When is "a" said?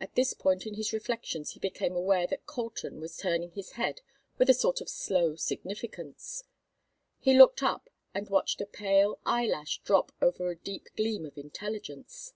4.48-4.54, 8.62-8.66, 10.50-10.56